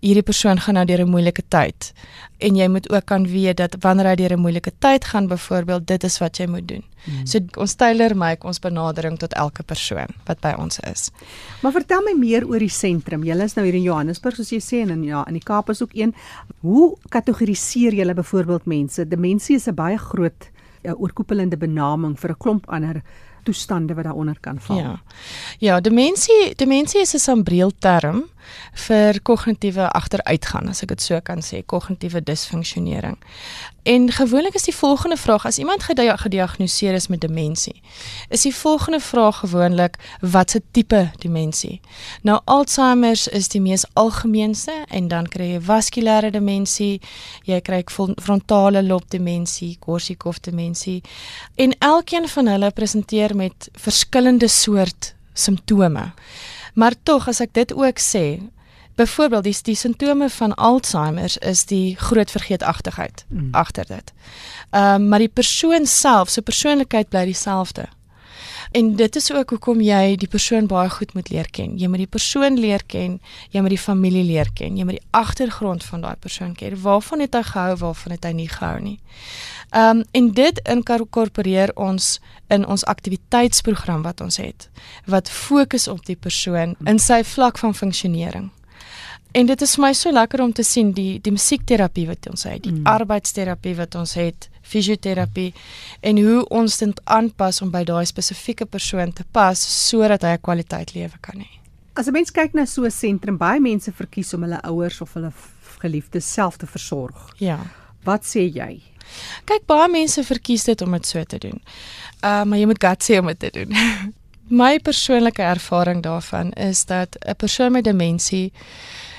hierdie 0.00 0.22
persoon 0.22 0.35
gaan 0.42 0.74
nou 0.74 0.84
deur 0.84 1.00
'n 1.00 1.10
moeilike 1.10 1.42
tyd 1.48 1.92
en 2.38 2.56
jy 2.56 2.66
moet 2.68 2.90
ook 2.92 3.04
kan 3.04 3.24
weet 3.28 3.56
dat 3.56 3.76
wanneer 3.80 4.06
hy 4.06 4.14
deur 4.14 4.32
'n 4.36 4.40
moeilike 4.40 4.72
tyd 4.78 5.04
gaan 5.04 5.26
byvoorbeeld 5.26 5.86
dit 5.86 6.04
is 6.04 6.18
wat 6.18 6.36
jy 6.36 6.46
moet 6.46 6.68
doen. 6.68 6.84
Hmm. 7.04 7.26
So 7.26 7.38
ons 7.56 7.74
tailor 7.74 8.16
maak 8.16 8.44
ons 8.44 8.58
benadering 8.58 9.18
tot 9.18 9.32
elke 9.32 9.62
persoon 9.62 10.08
wat 10.26 10.40
by 10.40 10.54
ons 10.58 10.78
is. 10.80 11.10
Maar 11.62 11.72
vertel 11.72 12.02
my 12.02 12.14
meer 12.18 12.46
oor 12.46 12.58
die 12.58 12.68
sentrum. 12.68 13.24
Julle 13.24 13.44
is 13.44 13.54
nou 13.54 13.64
hier 13.64 13.74
in 13.74 13.82
Johannesburg 13.82 14.36
soos 14.36 14.50
jy 14.50 14.60
sê 14.60 14.90
en 14.90 15.04
ja, 15.04 15.24
in 15.26 15.32
die 15.32 15.44
Kaap 15.44 15.70
is 15.70 15.82
ook 15.82 15.94
een. 15.94 16.14
Hoe 16.60 16.96
kategoriseer 17.08 17.94
julle 17.94 18.14
byvoorbeeld 18.14 18.66
mense? 18.66 19.08
Demensie 19.08 19.56
is 19.56 19.66
'n 19.66 19.74
baie 19.74 19.98
groot 19.98 20.50
uh, 20.82 21.00
oorkoepelende 21.00 21.56
benaming 21.56 22.18
vir 22.18 22.30
'n 22.30 22.36
klomp 22.38 22.68
ander 22.68 23.02
toestande 23.44 23.94
wat 23.94 24.04
daaronder 24.04 24.36
kan 24.40 24.60
val. 24.60 24.76
Ja. 24.76 25.02
Ja, 25.58 25.80
demensie, 25.80 26.54
demensie 26.56 27.00
is 27.00 27.14
'n 27.14 27.18
sambreelterm 27.18 28.24
vir 28.86 29.20
kognitiewe 29.22 29.88
agteruitgang 29.92 30.68
as 30.70 30.82
ek 30.82 30.94
dit 30.94 31.02
so 31.02 31.20
kan 31.24 31.42
sê, 31.44 31.62
kognitiewe 31.66 32.22
disfunksionering. 32.24 33.18
En 33.86 34.10
gewoonlik 34.10 34.54
is 34.54 34.66
die 34.66 34.74
volgende 34.74 35.16
vraag 35.16 35.44
as 35.46 35.58
iemand 35.58 35.82
gediagnoseer 35.86 36.94
is 36.94 37.06
met 37.06 37.20
demensie, 37.20 37.82
is 38.28 38.42
die 38.42 38.54
volgende 38.54 39.00
vraag 39.00 39.38
gewoonlik 39.44 39.96
wat 40.20 40.50
se 40.50 40.62
tipe 40.70 41.10
demensie. 41.18 41.80
Nou 42.22 42.40
Alzheimer 42.44 43.14
is 43.30 43.48
die 43.48 43.60
mees 43.60 43.86
algemeenste 43.92 44.74
en 44.90 45.08
dan 45.08 45.28
kry 45.30 45.52
jy 45.52 45.60
vaskulêre 45.62 46.32
demensie, 46.34 47.00
jy 47.46 47.60
kry 47.60 47.84
frontale 47.86 48.82
lob 48.82 49.06
demensie, 49.14 49.76
Korsakoff 49.78 50.40
demensie 50.40 51.02
en 51.54 51.78
elkeen 51.78 52.28
van 52.28 52.50
hulle 52.50 52.70
presenteer 52.70 53.36
met 53.36 53.70
verskillende 53.72 54.48
soort 54.48 55.14
simptome. 55.34 56.10
Maar 56.76 56.94
tog 57.02 57.28
as 57.28 57.40
ek 57.40 57.54
dit 57.56 57.72
ook 57.72 58.00
sê, 58.02 58.26
byvoorbeeld 59.00 59.44
die 59.48 59.56
die 59.70 59.76
simptome 59.76 60.28
van 60.30 60.54
Alzheimer 60.54 61.32
is 61.40 61.64
die 61.68 61.96
groot 61.96 62.30
vergeetachtigheid 62.30 63.24
mm. 63.28 63.48
agter 63.56 63.88
dit. 63.88 64.12
Ehm 64.70 65.02
um, 65.02 65.08
maar 65.08 65.24
die 65.24 65.32
persoon 65.32 65.86
self, 65.86 66.28
sy 66.32 66.44
persoonlikheid 66.44 67.08
bly 67.08 67.24
dieselfde. 67.32 67.88
En 68.70 68.96
dit 68.96 69.16
is 69.16 69.32
ook 69.32 69.50
hoekom 69.50 69.80
jy 69.80 70.16
die 70.16 70.28
persoon 70.28 70.66
baie 70.66 70.90
goed 70.90 71.14
moet 71.14 71.30
leer 71.30 71.50
ken. 71.50 71.76
Jy 71.78 71.88
moet 71.88 72.04
die 72.04 72.10
persoon 72.10 72.58
leer 72.58 72.82
ken, 72.86 73.20
jy 73.50 73.60
moet 73.60 73.74
die 73.74 73.80
familie 73.80 74.24
leer 74.24 74.50
ken, 74.54 74.76
jy 74.76 74.84
moet 74.84 74.98
die 74.98 75.08
agtergrond 75.10 75.84
van 75.84 76.00
daai 76.00 76.16
persoon 76.16 76.54
ken. 76.54 76.80
Waarvan 76.82 77.20
het 77.20 77.34
hy 77.34 77.42
gehou, 77.42 77.76
waarvan 77.84 78.16
het 78.16 78.24
hy 78.24 78.32
nie 78.32 78.48
gehou 78.48 78.80
nie. 78.80 78.98
Ehm 79.70 79.98
um, 79.98 80.04
en 80.12 80.32
dit 80.32 80.60
inkorporeer 80.68 81.72
ons 81.74 82.20
in 82.48 82.66
ons 82.66 82.84
aktiwiteitsprogram 82.84 84.02
wat 84.02 84.20
ons 84.20 84.36
het 84.36 84.68
wat 85.04 85.30
fokus 85.30 85.88
op 85.88 86.04
die 86.06 86.16
persoon 86.16 86.76
in 86.84 86.98
sy 86.98 87.24
vlak 87.24 87.58
van 87.58 87.74
funksionering. 87.74 88.50
En 89.32 89.46
dit 89.46 89.62
is 89.62 89.74
vir 89.74 89.82
my 89.82 89.92
so 89.92 90.12
lekker 90.12 90.40
om 90.40 90.52
te 90.52 90.64
sien 90.64 90.92
die 90.96 91.18
die 91.20 91.32
musiekterapie 91.34 92.06
wat 92.06 92.28
ons 92.30 92.46
het, 92.48 92.62
die 92.62 92.72
mm. 92.72 92.86
arbeidsterapie 92.86 93.74
wat 93.76 93.94
ons 93.94 94.14
het, 94.14 94.48
fisioterapie 94.66 95.52
en 96.00 96.18
hoe 96.18 96.40
ons 96.48 96.78
dit 96.78 97.00
aanpas 97.04 97.62
om 97.62 97.70
by 97.70 97.84
daai 97.84 98.04
spesifieke 98.08 98.66
persoon 98.66 99.12
te 99.12 99.24
pas 99.32 99.58
sodat 99.88 100.22
hy 100.22 100.34
'n 100.36 100.42
kwaliteit 100.42 100.94
lewe 100.94 101.18
kan 101.20 101.40
hê. 101.40 101.50
As 101.94 102.06
'n 102.08 102.12
mens 102.12 102.30
kyk 102.30 102.54
na 102.54 102.66
so 102.66 102.84
'n 102.84 102.90
sentrum, 102.90 103.36
baie 103.38 103.60
mense 103.60 103.92
verkies 103.92 104.34
om 104.34 104.42
hulle 104.42 104.60
ouers 104.62 105.00
of 105.00 105.14
hulle 105.14 105.32
geliefdes 105.78 106.32
self 106.32 106.56
te 106.56 106.66
versorg. 106.66 107.34
Ja. 107.38 107.58
Wat 108.04 108.24
sê 108.24 108.52
jy? 108.52 108.82
Kyk, 109.44 109.66
baie 109.66 109.88
mense 109.88 110.24
verkies 110.24 110.64
dit 110.64 110.82
om 110.82 110.92
dit 110.92 111.06
so 111.06 111.24
te 111.24 111.38
doen. 111.38 111.60
Uh 112.22 112.44
maar 112.44 112.58
jy 112.58 112.66
moet 112.66 112.82
gut 112.82 113.02
sê 113.02 113.18
om 113.18 113.26
dit 113.26 113.38
te 113.38 113.50
doen. 113.50 113.72
My 114.60 114.78
persoonlike 114.78 115.42
ervaring 115.42 116.02
daarvan 116.02 116.52
is 116.52 116.84
dat 116.84 117.16
'n 117.20 117.36
persoon 117.36 117.72
met 117.72 117.84
demensie 117.84 118.52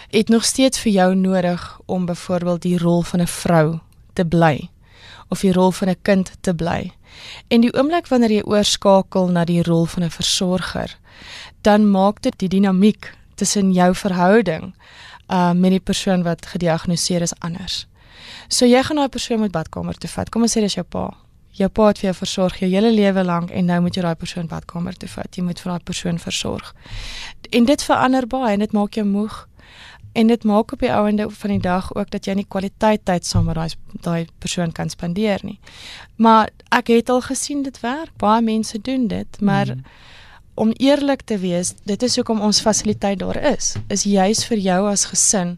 het 0.10 0.30
nog 0.30 0.46
steeds 0.46 0.80
vir 0.80 0.92
jou 0.92 1.16
nodig 1.16 1.80
om 1.86 2.06
byvoorbeeld 2.06 2.62
die 2.62 2.77
rol 2.77 3.01
van 3.01 3.22
'n 3.22 3.27
vrou 3.27 3.80
te 4.13 4.25
bly 4.25 4.70
of 5.29 5.41
die 5.41 5.53
rol 5.53 5.72
van 5.72 5.89
'n 5.89 6.01
kind 6.01 6.31
te 6.41 6.53
bly. 6.53 6.91
En 7.48 7.62
die 7.62 7.74
oomblik 7.74 8.07
wanneer 8.07 8.31
jy 8.31 8.43
oorskakel 8.43 9.27
na 9.27 9.46
die 9.46 9.63
rol 9.63 9.86
van 9.86 10.03
'n 10.03 10.10
versorger, 10.10 10.98
dan 11.62 11.91
maak 11.91 12.22
dit 12.22 12.34
die 12.39 12.50
dinamiek 12.50 13.13
tussen 13.36 13.72
jou 13.72 13.96
verhouding 13.96 14.74
uh 15.27 15.51
met 15.51 15.72
die 15.72 15.79
persoon 15.79 16.24
wat 16.24 16.46
gediagnoseer 16.46 17.22
is 17.22 17.39
anders. 17.39 17.88
So 18.48 18.65
jy 18.65 18.84
gaan 18.84 18.96
daai 18.96 19.10
persoon 19.10 19.39
met 19.39 19.51
badkamer 19.51 19.98
toe 19.98 20.10
vat. 20.10 20.29
Kom 20.29 20.41
ons 20.41 20.57
sê 20.57 20.62
dis 20.63 20.74
jou 20.74 20.86
pa. 20.86 21.10
Jou 21.51 21.69
pa 21.69 21.88
het 21.88 22.00
vir 22.00 22.12
jou 22.12 22.15
versorg 22.19 22.60
jou 22.60 22.69
hele 22.69 22.91
lewe 22.91 23.24
lank 23.24 23.51
en 23.51 23.65
nou 23.65 23.81
moet 23.81 23.96
jy 23.96 24.01
daai 24.01 24.15
persoon 24.15 24.48
badkamer 24.48 24.98
toe 24.98 25.10
vat. 25.10 25.36
Jy 25.36 25.43
moet 25.43 25.60
vir 25.60 25.72
daai 25.72 25.84
persoon 25.84 26.19
versorg. 26.19 26.74
En 27.51 27.65
dit 27.65 27.84
verander 27.84 28.27
baie 28.27 28.53
en 28.53 28.60
dit 28.60 28.72
maak 28.72 28.93
jou 28.93 29.05
moeg. 29.05 29.47
En 30.18 30.28
dit 30.28 30.44
maak 30.44 30.72
op 30.74 30.80
die 30.80 30.94
ouende 30.94 31.30
van 31.30 31.50
die 31.50 31.62
dag 31.62 31.96
ook 31.96 32.10
dat 32.10 32.26
jy 32.26 32.34
nie 32.40 32.48
kwaliteit 32.50 33.04
tyd 33.06 33.26
saam 33.26 33.46
met 33.46 33.56
daai 33.60 33.74
daai 34.02 34.26
persoon 34.42 34.72
kan 34.74 34.90
spandeer 34.90 35.44
nie. 35.46 35.60
Maar 36.16 36.50
ek 36.74 36.90
het 36.90 37.12
al 37.14 37.22
gesien 37.22 37.62
dit 37.62 37.78
werk. 37.84 38.16
Baie 38.18 38.42
mense 38.42 38.82
doen 38.82 39.06
dit, 39.08 39.42
maar 39.42 39.70
mm. 39.76 39.84
om 40.54 40.72
eerlik 40.82 41.22
te 41.22 41.38
wees, 41.38 41.76
dit 41.86 42.04
is 42.04 42.16
hoekom 42.18 42.42
ons 42.42 42.62
fasiliteit 42.66 43.20
daar 43.20 43.38
is. 43.52 43.76
Is 43.94 44.08
juis 44.10 44.42
vir 44.50 44.58
jou 44.58 44.80
as 44.90 45.06
gesin 45.12 45.58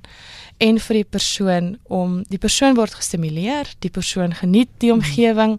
en 0.59 0.83
vir 0.89 0.99
die 0.99 1.07
persoon 1.07 1.71
om 1.87 2.19
die 2.27 2.41
persoon 2.41 2.75
word 2.75 2.99
gestimuleer, 2.99 3.71
die 3.79 3.93
persoon 3.95 4.35
geniet 4.35 4.75
die 4.83 4.91
mhm. 4.91 4.99
omgewing 4.99 5.57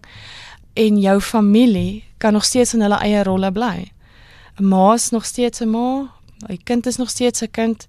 en 0.77 1.01
jou 1.01 1.17
familie 1.21 2.03
kan 2.21 2.37
nog 2.37 2.45
steeds 2.45 2.77
in 2.77 2.85
hulle 2.85 3.01
eie 3.01 3.25
rolle 3.25 3.49
bly. 3.51 3.89
'n 4.59 4.67
Ma 4.69 4.93
is 4.93 5.09
nog 5.09 5.25
steeds 5.25 5.61
'n 5.61 5.69
ma, 5.73 6.11
'n 6.49 6.61
kind 6.63 6.85
is 6.85 6.97
nog 7.01 7.09
steeds 7.09 7.41
'n 7.41 7.51
kind 7.51 7.87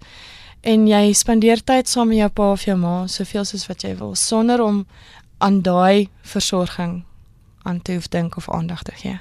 en 0.63 0.87
jy 0.87 1.13
spandeer 1.13 1.63
tyd 1.67 1.91
saam 1.91 2.09
met 2.13 2.19
jou 2.23 2.29
pa 2.31 2.53
of 2.53 2.65
jou 2.67 2.77
ma 2.79 3.07
soveel 3.11 3.45
soos 3.45 3.67
wat 3.67 3.83
jy 3.83 3.97
wil 3.99 4.15
sonder 4.15 4.63
om 4.63 4.85
aan 5.43 5.61
daai 5.67 6.09
versorging 6.23 7.03
aan 7.67 7.83
te 7.83 7.97
hoef 7.99 8.09
dink 8.09 8.37
of 8.37 8.51
aandag 8.51 8.83
te 8.87 8.95
gee. 8.95 9.19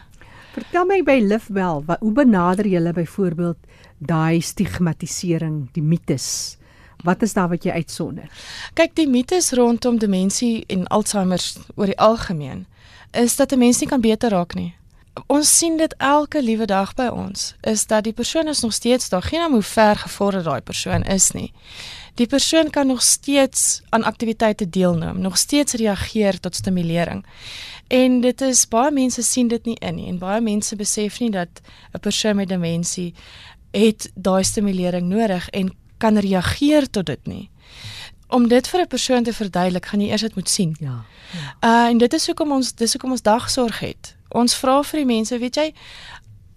Vertel 0.54 0.86
my 0.86 1.00
by 1.08 1.18
Livewell, 1.24 1.84
hoe 2.00 2.14
benader 2.14 2.68
julle 2.68 2.94
byvoorbeeld 2.94 3.58
daai 3.98 4.42
stigmatisering, 4.42 5.70
die 5.74 5.84
mites? 5.84 6.58
Wat 7.06 7.22
is 7.26 7.34
daar 7.34 7.50
wat 7.50 7.66
jy 7.66 7.72
uitsonder? 7.72 8.28
Kyk, 8.78 8.96
die 8.96 9.08
mites 9.10 9.52
rondom 9.58 9.98
demensie 9.98 10.64
en 10.70 10.86
Alzheimer 10.88 11.42
oor 11.76 11.90
die 11.90 11.98
algemeen 11.98 12.66
is 13.12 13.36
dat 13.36 13.52
'n 13.52 13.60
mens 13.60 13.80
nie 13.80 13.88
kan 13.90 14.02
beter 14.02 14.30
raak 14.30 14.54
nie. 14.56 14.74
Ons 15.28 15.58
sien 15.58 15.78
dit 15.78 15.94
elke 15.98 16.40
liewe 16.44 16.66
dag 16.66 16.94
by 16.96 17.10
ons 17.12 17.54
is 17.68 17.84
dat 17.88 18.06
die 18.08 18.14
persoon 18.16 18.48
is 18.48 18.62
nog 18.64 18.74
steeds 18.74 19.10
daar, 19.10 19.24
geen 19.24 19.44
om 19.46 19.54
hoe 19.54 19.64
ver 19.64 19.96
gevorder 19.96 20.44
daai 20.44 20.62
persoon 20.62 21.04
is 21.04 21.32
nie. 21.32 21.52
Die 22.16 22.28
persoon 22.28 22.70
kan 22.70 22.88
nog 22.88 23.02
steeds 23.02 23.82
aan 23.90 24.04
aktiwiteite 24.04 24.70
deelneem, 24.70 25.20
nog 25.20 25.38
steeds 25.38 25.74
reageer 25.74 26.40
tot 26.40 26.56
stimulering. 26.56 27.26
En 27.88 28.22
dit 28.22 28.42
is 28.42 28.68
baie 28.68 28.92
mense 28.92 29.24
sien 29.24 29.48
dit 29.48 29.66
nie 29.66 29.76
in 29.80 29.96
nie 29.96 30.08
en 30.08 30.20
baie 30.20 30.42
mense 30.42 30.76
besef 30.76 31.20
nie 31.20 31.32
dat 31.32 31.62
'n 31.94 32.00
persoon 32.00 32.36
met 32.36 32.50
demensie 32.50 33.14
het 33.72 34.12
daai 34.16 34.44
stimulering 34.44 35.08
nodig 35.08 35.50
en 35.50 35.76
kan 35.98 36.18
reageer 36.18 36.90
tot 36.90 37.06
dit 37.06 37.26
nie. 37.28 37.50
Om 38.28 38.48
dit 38.48 38.68
vir 38.68 38.82
'n 38.82 38.88
persoon 38.88 39.24
te 39.24 39.34
verduidelik, 39.34 39.86
gaan 39.86 40.02
jy 40.02 40.10
eers 40.10 40.22
dit 40.22 40.36
moet 40.36 40.50
sien. 40.50 40.76
Ja. 40.80 41.04
ja. 41.32 41.84
Uh 41.84 41.90
en 41.90 41.98
dit 41.98 42.14
is 42.14 42.26
hoekom 42.26 42.52
ons 42.52 42.74
dis 42.76 42.92
hoekom 42.92 43.12
ons 43.12 43.22
dagsorg 43.22 43.80
het. 43.80 44.16
Ons 44.32 44.56
vra 44.56 44.82
vir 44.84 45.00
die 45.00 45.06
mense, 45.06 45.38
weet 45.38 45.56
jy, 45.56 45.74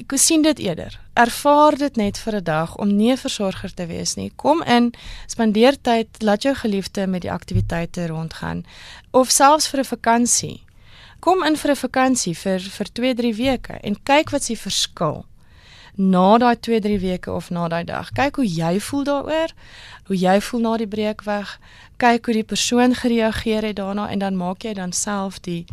ek 0.02 0.14
sien 0.18 0.42
dit 0.42 0.58
eerder. 0.58 0.98
Ervaar 1.14 1.76
dit 1.78 1.96
net 1.96 2.18
vir 2.18 2.36
'n 2.36 2.44
dag 2.44 2.76
om 2.76 2.96
nie 2.96 3.12
'n 3.12 3.16
versorger 3.16 3.74
te 3.74 3.86
wees 3.86 4.14
nie. 4.14 4.32
Kom 4.36 4.62
in, 4.62 4.92
spandeer 5.26 5.76
tyd, 5.82 6.08
laat 6.22 6.42
jou 6.42 6.54
geliefde 6.54 7.06
met 7.06 7.22
die 7.22 7.32
aktiwiteite 7.32 8.06
rondgaan 8.06 8.64
of 9.12 9.30
selfs 9.30 9.68
vir 9.68 9.80
'n 9.80 9.84
vakansie. 9.84 10.62
Kom 11.20 11.42
in 11.42 11.56
vir 11.56 11.70
'n 11.70 11.76
vakansie 11.76 12.36
vir 12.36 12.60
vir 12.60 12.86
2-3 12.92 13.34
weke 13.36 13.78
en 13.82 14.02
kyk 14.02 14.30
wat 14.30 14.42
se 14.42 14.56
verskil 14.56 15.24
na 15.96 16.38
daai 16.38 16.56
2-3 16.56 16.98
weke 17.00 17.32
of 17.32 17.50
na 17.50 17.68
daai 17.68 17.84
dag. 17.84 18.10
Kyk 18.12 18.36
hoe 18.36 18.46
jy 18.46 18.80
voel 18.80 19.04
daaroor, 19.04 19.50
hoe 20.06 20.16
jy 20.16 20.40
voel 20.40 20.60
na 20.60 20.76
die 20.76 20.86
breekweg. 20.86 21.58
Kyk 21.96 22.26
hoe 22.26 22.34
die 22.34 22.44
persoon 22.44 22.94
gereageer 22.94 23.62
het 23.62 23.76
daarna 23.76 24.10
en 24.10 24.18
dan 24.18 24.36
maak 24.36 24.62
jy 24.62 24.74
dan 24.74 24.92
self 24.92 25.40
die 25.40 25.64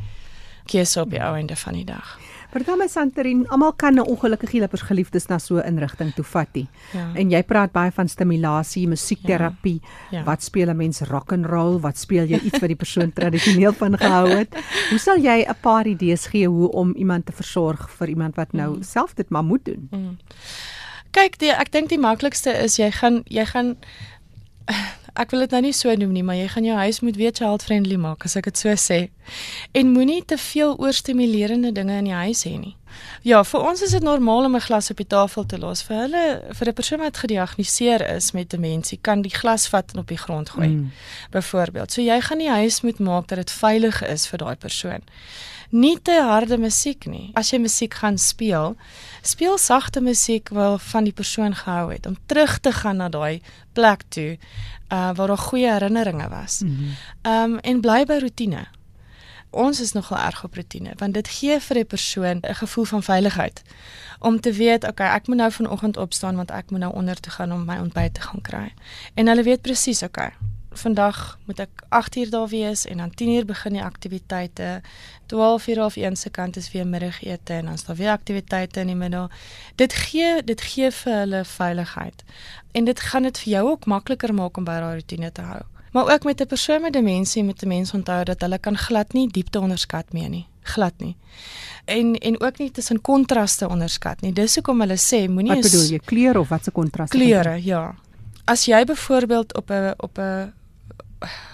keuse 0.72 1.02
op 1.02 1.10
die 1.14 1.22
ou 1.24 1.34
einde 1.36 1.56
van 1.56 1.80
die 1.80 1.88
dag. 1.88 2.18
Vertel 2.52 2.76
my 2.76 2.88
Santerin, 2.92 3.46
almal 3.48 3.72
kan 3.80 3.96
'n 3.96 4.04
ongelukkige 4.04 4.60
lippers 4.60 4.82
geliefdes 4.82 5.28
na 5.28 5.38
so 5.38 5.56
'n 5.56 5.66
inrigting 5.66 6.14
toe 6.14 6.24
vat 6.24 6.48
nie. 6.54 6.68
Ja. 6.94 7.12
En 7.16 7.30
jy 7.30 7.44
praat 7.44 7.72
baie 7.72 7.92
van 7.92 8.08
stimulasie, 8.08 8.88
musiekterapie. 8.88 9.80
Ja. 9.82 10.18
Ja. 10.18 10.24
Wat 10.24 10.44
speel 10.44 10.70
'n 10.70 10.76
mens 10.76 11.00
rock 11.02 11.32
and 11.32 11.46
roll? 11.46 11.80
Wat 11.80 11.98
speel 11.98 12.26
jy 12.26 12.40
iets 12.40 12.60
wat 12.60 12.68
die 12.68 12.76
persoon 12.76 13.14
tradisioneel 13.20 13.74
van 13.74 13.98
gehou 13.98 14.28
het? 14.30 14.56
Hoe 14.90 15.00
sal 15.00 15.18
jy 15.18 15.46
'n 15.48 15.56
paar 15.62 15.88
idees 15.88 16.26
gee 16.26 16.48
hoe 16.48 16.72
om 16.72 16.94
iemand 16.94 17.26
te 17.26 17.32
versorg 17.32 17.90
vir 17.90 18.08
iemand 18.08 18.36
wat 18.36 18.52
nou 18.52 18.76
mm. 18.76 18.84
self 18.84 19.14
dit 19.14 19.30
maar 19.30 19.44
moet 19.44 19.66
doen? 19.66 19.88
Mm. 19.92 20.18
Kyk, 21.12 21.40
die, 21.40 21.52
ek 21.52 21.72
dink 21.72 21.90
die 21.90 22.00
maklikste 22.00 22.52
is 22.64 22.76
jy 22.76 22.92
gaan 22.92 23.24
jy 23.28 23.46
gaan 23.46 23.78
ek 25.22 25.34
wil 25.34 25.44
dit 25.46 25.54
nou 25.56 25.62
nie 25.68 25.74
so 25.76 25.94
noem 25.96 26.12
nie, 26.16 26.24
maar 26.24 26.40
jy 26.40 26.48
gaan 26.54 26.68
jou 26.68 26.78
huis 26.82 27.00
moet 27.06 27.18
weer 27.20 27.34
child 27.36 27.64
friendly 27.64 27.98
maak 28.00 28.26
as 28.26 28.38
ek 28.40 28.52
dit 28.52 28.58
so 28.58 28.76
sê. 28.80 29.00
En 29.78 29.92
moenie 29.92 30.22
te 30.26 30.38
veel 30.38 30.78
oorstimulerende 30.80 31.72
dinge 31.76 31.98
in 32.00 32.10
die 32.12 32.20
huis 32.24 32.46
hê 32.48 32.56
nie. 32.60 32.76
Ja, 33.22 33.44
vir 33.44 33.60
ons 33.70 33.82
is 33.82 33.92
dit 33.92 34.04
normaal 34.04 34.46
om 34.46 34.56
'n 34.56 34.62
glas 34.62 34.90
op 34.90 34.98
die 34.98 35.08
tafel 35.08 35.46
te 35.46 35.58
los. 35.58 35.82
Vir 35.82 35.96
hulle, 35.96 36.42
vir 36.52 36.68
'n 36.68 36.74
persoon 36.74 37.00
wat 37.00 37.18
gediagnoseer 37.18 38.16
is 38.16 38.32
met 38.32 38.50
demensie, 38.50 39.00
kan 39.02 39.22
die 39.22 39.36
glas 39.36 39.68
vat 39.68 39.92
en 39.94 40.00
op 40.00 40.08
die 40.08 40.18
grond 40.18 40.50
gooi. 40.50 40.68
Mm. 40.68 40.92
Byvoorbeeld. 41.32 41.92
So 41.92 42.02
jy 42.02 42.22
gaan 42.22 42.38
die 42.38 42.50
huis 42.50 42.82
moet 42.82 43.00
maak 43.00 43.28
dat 43.28 43.38
dit 43.38 43.52
veilig 43.52 44.04
is 44.04 44.28
vir 44.28 44.38
daai 44.38 44.56
persoon 44.56 45.02
nie 45.72 45.96
te 46.04 46.16
harde 46.20 46.58
musiek 46.60 47.06
nie. 47.08 47.32
As 47.38 47.52
jy 47.52 47.62
musiek 47.64 47.96
gaan 48.02 48.18
speel, 48.20 48.76
speel 49.24 49.58
sagte 49.62 50.04
musiek 50.04 50.52
wat 50.56 50.84
van 50.92 51.08
die 51.08 51.16
persoon 51.16 51.56
gehou 51.56 51.92
het 51.94 52.06
om 52.10 52.18
terug 52.28 52.60
te 52.60 52.74
gaan 52.76 53.00
na 53.00 53.10
daai 53.10 53.42
plek 53.74 54.04
toe 54.10 54.36
uh 54.92 55.12
waar 55.16 55.32
daar 55.32 55.46
goeie 55.48 55.72
herinneringe 55.72 56.28
was. 56.30 56.62
Ehm 56.62 56.72
mm 56.72 57.54
um, 57.54 57.60
en 57.60 57.82
bly 57.82 58.04
by 58.06 58.20
rotine. 58.20 58.68
Ons 59.52 59.82
is 59.82 59.92
nogal 59.92 60.18
erg 60.18 60.44
op 60.44 60.56
rotine 60.56 60.94
want 60.98 61.14
dit 61.14 61.28
gee 61.28 61.60
vir 61.60 61.78
'n 61.78 61.86
persoon 61.86 62.38
'n 62.42 62.56
gevoel 62.56 62.86
van 62.86 63.04
veiligheid. 63.04 63.62
Om 64.20 64.40
te 64.40 64.52
weet 64.52 64.88
okay 64.88 65.16
ek 65.16 65.28
moet 65.28 65.38
nou 65.38 65.52
vanoggend 65.52 65.98
opstaan 65.98 66.36
want 66.36 66.52
ek 66.52 66.70
moet 66.72 66.80
nou 66.80 66.94
onder 66.94 67.20
toe 67.20 67.32
gaan 67.32 67.52
om 67.52 67.66
my 67.66 67.78
ontbyt 67.78 68.14
te 68.14 68.22
gaan 68.22 68.42
kry. 68.42 68.74
En 69.14 69.28
hulle 69.28 69.44
weet 69.44 69.62
presies 69.62 70.04
okay 70.04 70.32
vandag 70.72 71.40
moet 71.46 71.60
ek 71.60 71.84
8 71.90 72.16
uur 72.16 72.30
daar 72.30 72.48
wees 72.48 72.86
en 72.86 72.98
dan 72.98 73.12
10 73.12 73.30
uur 73.30 73.46
begin 73.46 73.74
die 73.74 73.84
aktiwiteite. 73.84 74.82
12 75.26 75.68
uur 75.68 75.84
of 75.84 75.96
1 75.96 76.16
se 76.16 76.30
kant 76.30 76.56
is 76.56 76.72
weer 76.72 76.88
middagete 76.88 77.54
en 77.54 77.66
dan 77.66 77.74
is 77.74 77.84
daar 77.84 77.96
weer 77.96 78.12
aktiwiteite 78.12 78.80
in 78.80 78.88
die 78.88 78.96
middag 78.96 79.32
dit 79.76 79.94
gee 79.94 80.44
dit 80.44 80.62
gee 80.62 80.92
vir 80.92 81.14
hulle 81.14 81.46
veiligheid. 81.46 82.24
En 82.72 82.84
dit 82.84 83.00
gaan 83.00 83.24
dit 83.24 83.40
vir 83.40 83.54
jou 83.54 83.70
ook 83.70 83.86
makliker 83.86 84.34
maak 84.34 84.58
om 84.58 84.64
by 84.64 84.80
daai 84.80 84.96
rotine 84.96 85.32
te 85.32 85.42
hou 85.42 85.62
Maar 85.92 86.14
ook 86.14 86.24
met 86.24 86.42
'n 86.42 86.46
persoon 86.46 86.82
met 86.82 86.94
demensie 86.94 87.44
met 87.44 87.62
'n 87.64 87.68
mens 87.68 87.94
onthou 87.94 88.24
dat 88.24 88.42
hulle 88.42 88.58
kan 88.58 88.78
glad 88.78 89.14
nie 89.14 89.28
diepte 89.28 89.60
onderskat 89.60 90.14
mee 90.14 90.30
nie, 90.30 90.48
glad 90.62 90.94
nie. 90.98 91.16
En 91.86 92.16
en 92.16 92.42
ook 92.42 92.58
nie 92.58 92.72
tussen 92.72 93.02
kontraste 93.02 93.70
onderskat 93.70 94.22
nie. 94.22 94.34
Dis 94.34 94.56
hoekom 94.56 94.80
hulle 94.80 94.98
sê 94.98 95.30
moenie 95.30 95.54
Wat 95.54 95.62
bedoel 95.62 95.90
jy, 95.90 96.00
kleur 96.00 96.38
of 96.38 96.50
wat 96.50 96.64
se 96.64 96.72
kontras? 96.72 97.10
Kleure, 97.10 97.64
ja. 97.64 97.96
As 98.44 98.66
jy 98.66 98.84
byvoorbeeld 98.84 99.56
op 99.56 99.70
'n 99.70 99.94
op 99.98 100.18
'n 100.18 100.54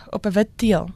op 0.10 0.26
'n 0.26 0.32
wit 0.32 0.50
teel 0.56 0.90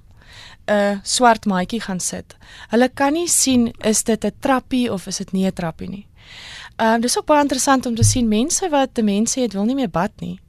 'n 0.66 1.00
swart 1.04 1.46
maatjie 1.46 1.82
gaan 1.82 2.00
sit. 2.00 2.36
Hulle 2.68 2.90
kan 2.90 3.14
nie 3.14 3.28
sien 3.28 3.74
is 3.78 4.04
dit 4.04 4.26
'n 4.26 4.32
trappie 4.40 4.94
of 4.94 5.08
is 5.08 5.18
dit 5.18 5.32
nie 5.32 5.46
'n 5.46 5.54
trappie 5.54 5.90
nie. 5.90 6.08
Ehm 6.76 6.96
uh, 6.96 7.02
dis 7.02 7.18
ook 7.18 7.26
baie 7.26 7.42
interessant 7.42 7.86
om 7.86 7.96
te 7.96 8.04
sien 8.04 8.28
mense 8.28 8.70
wat 8.70 8.90
demensie 8.96 9.44
het 9.44 9.54
wil 9.54 9.64
nie 9.64 9.76
meer 9.76 9.90
bad 9.90 10.12
nie 10.20 10.40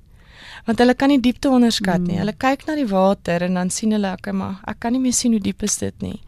want 0.67 0.79
hulle 0.79 0.95
kan 0.95 1.09
nie 1.09 1.21
diepte 1.21 1.51
onderskat 1.51 2.01
nie. 2.05 2.15
Mm. 2.15 2.23
Hulle 2.23 2.35
kyk 2.39 2.67
na 2.69 2.77
die 2.79 2.87
water 2.87 3.43
en 3.43 3.59
dan 3.59 3.71
sien 3.71 3.93
hulle 3.97 4.13
ek 4.15 4.31
maar 4.37 4.61
ek 4.71 4.81
kan 4.85 4.93
nie 4.93 5.03
meer 5.03 5.17
sien 5.17 5.35
hoe 5.35 5.43
diep 5.43 5.63
is 5.63 5.79
dit 5.79 6.03
nie. 6.03 6.21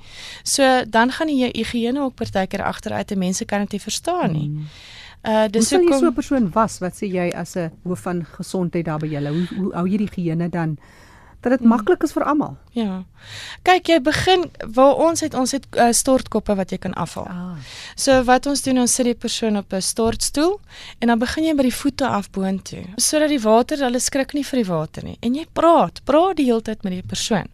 So 0.42 0.84
dan 0.86 1.14
gaan 1.14 1.30
die 1.30 1.50
higiëne 1.52 2.02
ook 2.02 2.18
partykeer 2.18 2.64
agteruit 2.66 3.14
en 3.14 3.18
mense 3.18 3.44
kan 3.44 3.64
dit 3.66 3.78
nie 3.78 3.84
verstaan 3.86 4.32
nie. 4.32 4.48
Mm. 4.48 4.68
Uh 5.24 5.46
dis 5.48 5.70
hoe 5.70 5.80
kom 5.80 5.88
jy 5.88 6.00
so 6.00 6.10
'n 6.10 6.14
persoon 6.14 6.50
was? 6.52 6.78
Wat 6.80 6.92
sê 6.92 7.08
jy 7.08 7.30
as 7.32 7.56
'n 7.56 7.70
hoof 7.84 8.00
van 8.00 8.24
gesondheid 8.24 8.84
daar 8.84 8.98
by 8.98 9.06
julle? 9.06 9.30
Hoe 9.30 9.46
hoe 9.56 9.72
hou 9.72 9.86
jy 9.88 9.96
die 9.96 10.10
higiëne 10.10 10.50
dan 10.50 10.78
dat 11.44 11.52
dit 11.52 11.60
hmm. 11.60 11.68
maklik 11.76 12.02
is 12.02 12.12
vir 12.16 12.24
almal. 12.24 12.56
Ja. 12.76 13.02
Kyk, 13.66 13.88
jy 13.92 13.98
begin 14.04 14.46
waar 14.76 14.98
ons 15.06 15.22
het 15.24 15.36
ons 15.38 15.52
het 15.54 15.66
uh, 15.76 15.90
stortkoppe 15.92 16.56
wat 16.58 16.72
jy 16.72 16.80
kan 16.82 16.96
afhaal. 17.00 17.28
Ah. 17.30 17.72
So 17.96 18.16
wat 18.28 18.48
ons 18.50 18.64
doen, 18.66 18.82
ons 18.82 18.94
sit 18.94 19.08
die 19.08 19.14
persoon 19.14 19.60
op 19.60 19.72
'n 19.72 19.84
stortstoel 19.84 20.58
en 20.98 21.12
dan 21.12 21.18
begin 21.18 21.44
jy 21.44 21.54
by 21.54 21.68
die 21.68 21.78
voete 21.80 22.08
af 22.08 22.30
boontoe 22.30 22.84
sodat 22.96 23.28
die 23.28 23.40
water, 23.40 23.78
hulle 23.78 24.00
skrik 24.00 24.34
nie 24.34 24.44
vir 24.44 24.62
die 24.62 24.70
water 24.70 25.04
nie. 25.04 25.18
En 25.20 25.34
jy 25.34 25.46
praat, 25.52 26.00
praat 26.04 26.36
die 26.36 26.48
hele 26.50 26.62
tyd 26.62 26.82
met 26.82 26.92
die 26.92 27.06
persoon. 27.06 27.48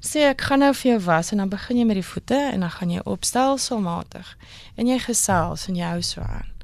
Sê 0.00 0.28
ek 0.30 0.40
gaan 0.40 0.62
nou 0.62 0.72
vir 0.74 0.92
jou 0.92 1.00
was 1.06 1.32
en 1.32 1.38
dan 1.38 1.48
begin 1.48 1.78
jy 1.78 1.84
met 1.84 1.98
die 1.98 2.06
voete 2.06 2.38
en 2.52 2.60
dan 2.60 2.70
gaan 2.70 2.90
jy 2.90 3.00
opstel 3.04 3.58
somatig. 3.58 4.36
En 4.76 4.86
jy 4.86 4.98
gesels 4.98 5.68
en 5.68 5.76
jy 5.76 5.84
hou 5.84 6.02
so 6.02 6.20
aan. 6.20 6.55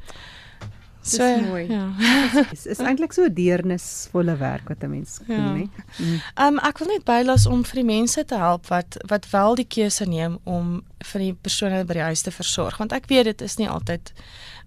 So 1.03 1.41
mooi. 1.41 1.67
Ja. 1.71 1.93
Dit 2.51 2.67
is 2.67 2.79
eintlik 2.79 3.13
so 3.13 3.25
'n 3.27 3.35
deernisvolle 3.35 4.37
werk 4.37 4.69
wat 4.69 4.83
'n 4.83 4.91
mens 4.91 5.19
doen, 5.27 5.37
ja. 5.37 5.53
né? 5.53 5.69
Mm. 5.99 6.21
Um 6.47 6.59
ek 6.59 6.79
wil 6.79 6.89
net 6.89 7.05
bylas 7.05 7.47
om 7.47 7.65
vir 7.65 7.75
die 7.75 7.91
mense 7.91 8.25
te 8.25 8.37
help 8.37 8.67
wat 8.67 8.97
wat 9.07 9.31
wel 9.31 9.55
die 9.55 9.67
keuse 9.67 10.05
neem 10.05 10.39
om 10.45 10.85
vir 10.99 11.21
die 11.21 11.35
persone 11.35 11.85
by 11.85 11.93
die 11.93 12.09
huis 12.09 12.23
te 12.23 12.31
versorg, 12.31 12.77
want 12.79 12.93
ek 12.93 13.07
weet 13.07 13.25
dit 13.25 13.41
is 13.41 13.57
nie 13.57 13.69
altyd 13.69 14.13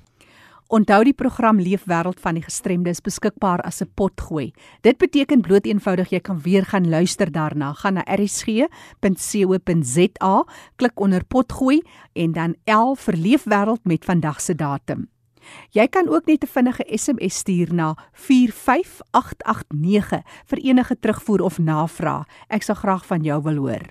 Onthou 0.68 1.04
die 1.06 1.14
program 1.14 1.60
Leefwêreld 1.62 2.18
van 2.20 2.34
die 2.34 2.44
gestremde 2.44 2.90
is 2.90 3.02
beskikbaar 3.06 3.62
as 3.62 3.82
'n 3.82 3.92
potgooi. 3.94 4.54
Dit 4.82 4.98
beteken 4.98 5.42
bloot 5.42 5.66
eenvoudig 5.66 6.10
jy 6.10 6.20
kan 6.20 6.42
weer 6.42 6.66
gaan 6.66 6.90
luister 6.90 7.32
daarna. 7.32 7.74
Gaan 7.74 7.94
na 7.94 8.04
rsg.co.za, 8.16 8.68
klik 10.76 11.00
onder 11.00 11.26
potgooi 11.26 11.82
en 12.14 12.32
dan 12.32 12.56
L 12.66 12.96
vir 12.96 13.18
Leefwêreld 13.18 13.84
met 13.84 14.06
vandag 14.06 14.42
se 14.42 14.56
datum. 14.56 15.08
Jy 15.72 15.88
kan 15.88 16.10
ook 16.10 16.26
net 16.26 16.44
'n 16.44 16.48
vinnige 16.48 16.98
SMS 16.98 17.36
stuur 17.36 17.74
na 17.74 17.96
45889 18.12 20.22
vir 20.46 20.58
enige 20.58 21.00
terugvoer 21.00 21.42
of 21.42 21.60
navraag. 21.60 22.26
Ek 22.48 22.64
sal 22.64 22.76
graag 22.76 23.06
van 23.06 23.24
jou 23.24 23.42
wil 23.42 23.56
hoor. 23.56 23.82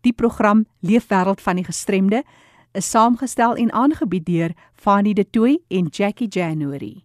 Die 0.00 0.12
program 0.12 0.66
Leefwêreld 0.80 1.40
van 1.40 1.56
die 1.56 1.64
gestremde 1.64 2.24
is 2.72 2.90
saamgestel 2.90 3.54
en 3.54 3.72
aangebied 3.72 4.26
deur 4.26 4.50
Fanny 4.74 5.12
De 5.12 5.30
Tooy 5.30 5.58
en 5.68 5.86
Jackie 5.86 6.28
January. 6.28 7.04